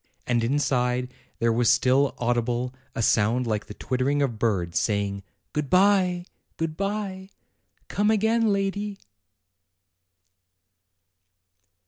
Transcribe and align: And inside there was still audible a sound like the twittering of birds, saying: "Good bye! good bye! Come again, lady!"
And 0.25 0.43
inside 0.43 1.13
there 1.37 1.53
was 1.53 1.69
still 1.69 2.15
audible 2.17 2.73
a 2.95 3.03
sound 3.03 3.45
like 3.45 3.67
the 3.67 3.75
twittering 3.75 4.23
of 4.23 4.39
birds, 4.39 4.79
saying: 4.79 5.21
"Good 5.53 5.69
bye! 5.69 6.25
good 6.57 6.75
bye! 6.75 7.29
Come 7.87 8.09
again, 8.09 8.51
lady!" 8.51 8.97